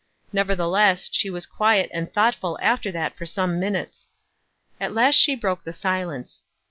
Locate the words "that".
2.91-3.15